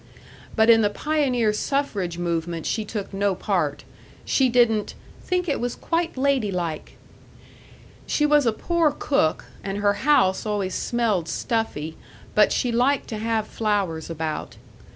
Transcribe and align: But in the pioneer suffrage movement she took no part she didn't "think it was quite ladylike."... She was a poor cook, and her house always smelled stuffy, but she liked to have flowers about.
But 0.55 0.71
in 0.71 0.81
the 0.81 0.89
pioneer 0.89 1.53
suffrage 1.53 2.17
movement 2.17 2.65
she 2.65 2.85
took 2.85 3.13
no 3.13 3.35
part 3.35 3.83
she 4.25 4.49
didn't 4.49 4.95
"think 5.23 5.47
it 5.47 5.59
was 5.59 5.75
quite 5.75 6.17
ladylike."... 6.17 6.95
She 8.07 8.25
was 8.25 8.47
a 8.47 8.51
poor 8.51 8.89
cook, 8.89 9.45
and 9.63 9.77
her 9.77 9.93
house 10.01 10.43
always 10.43 10.73
smelled 10.73 11.29
stuffy, 11.29 11.97
but 12.33 12.51
she 12.51 12.71
liked 12.71 13.09
to 13.09 13.19
have 13.19 13.45
flowers 13.47 14.09
about. 14.09 14.55